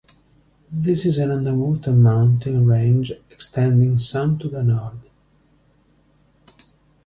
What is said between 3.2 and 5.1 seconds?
extending some to the north.